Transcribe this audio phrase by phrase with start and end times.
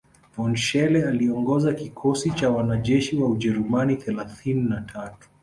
[0.35, 5.29] von Schele aliongoza kikosi cha wanajeshi wa Ujerumani thelathini na tatu